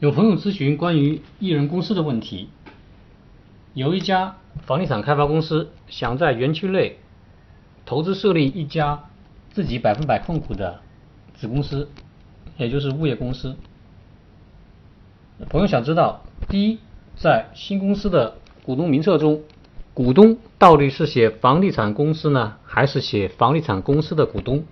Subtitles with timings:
[0.00, 2.50] 有朋友咨询关于艺人公司的问题，
[3.74, 6.98] 有一家房地产开发公司想在园区内
[7.84, 9.06] 投资设立一家
[9.50, 10.80] 自己百分百控股的
[11.34, 11.88] 子公司，
[12.58, 13.56] 也就是物业公司。
[15.48, 16.78] 朋友想知道，第一，
[17.16, 19.42] 在新公司的股东名册中，
[19.94, 24.64] 股东到底是写房地产公司呢，还是写房地产公司的股东？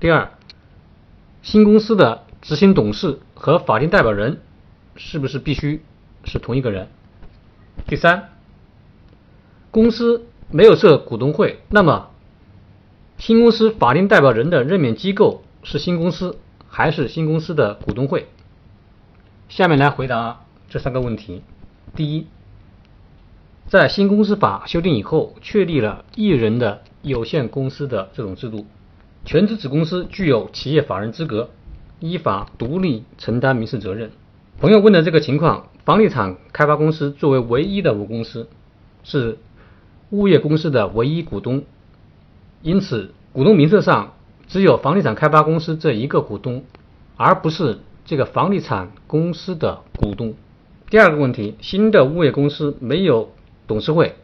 [0.00, 0.30] 第二，
[1.42, 4.40] 新公司的执行董事和法定代表人
[4.96, 5.82] 是不是必须
[6.24, 6.88] 是同一个人？
[7.86, 8.30] 第三，
[9.70, 12.10] 公司没有设股东会，那么
[13.18, 18.28] 新公司法定代表人的任免机构是新公司还是新公司的股东会？
[19.48, 21.42] 下面来回答这三个问题。
[21.94, 22.26] 第一，
[23.66, 28.66] 在新公司法修订以后，确立了一人的有限公司的这种制度。
[29.24, 31.50] 全资子公司具有企业法人资格，
[32.00, 34.10] 依法独立承担民事责任。
[34.58, 38.48] 朋友问的这个情况，房地产开发公司作为唯一的母公司，
[39.04, 39.38] 是
[40.10, 41.62] 物业公司的唯一股东，
[42.62, 44.14] 因此股东名册上
[44.48, 46.64] 只有房地产开发公司这一个股东，
[47.16, 50.34] 而不是这个房地产公司的股东。
[50.90, 53.30] 第二个问题，新的物业公司没有
[53.66, 54.16] 董事会，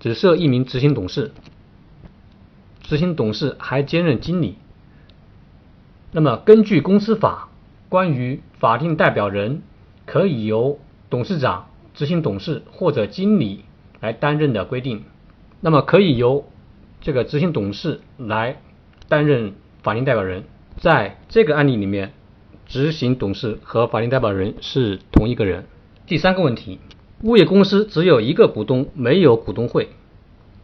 [0.00, 1.32] 只设一名执行董事。
[2.80, 4.56] 执行董事还兼任经理。
[6.16, 7.50] 那么，根据公司法
[7.90, 9.60] 关于法定代表人
[10.06, 10.78] 可以由
[11.10, 13.66] 董事长、执行董事或者经理
[14.00, 15.04] 来担任的规定，
[15.60, 16.46] 那么可以由
[17.02, 18.62] 这个执行董事来
[19.10, 20.44] 担任法定代表人。
[20.78, 22.14] 在这个案例里面，
[22.64, 25.66] 执行董事和法定代表人是同一个人。
[26.06, 26.80] 第三个问题，
[27.24, 29.90] 物业公司只有一个股东，没有股东会，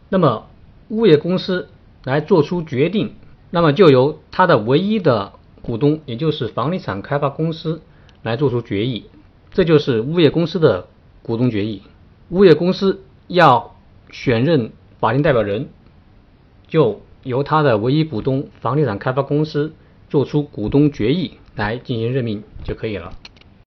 [0.09, 0.47] 那么
[0.87, 1.69] 物业公司。
[2.05, 3.13] 来做出决定，
[3.51, 5.31] 那么就由他的唯一的
[5.63, 7.81] 股东，也就是房地产开发公司
[8.21, 9.05] 来做出决议，
[9.51, 10.87] 这就是物业公司的
[11.23, 11.81] 股东决议。
[12.29, 13.75] 物业公司要
[14.11, 15.69] 选任法定代表人，
[16.67, 19.73] 就由他的唯一股东房地产开发公司
[20.09, 23.13] 做出股东决议来进行任命就可以了。